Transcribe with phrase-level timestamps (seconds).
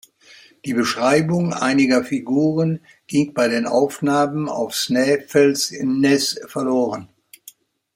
[0.65, 7.09] Die Beschreibungen einiger Figuren ging bei den Aufnahmen auf Snæfellsnes verloren.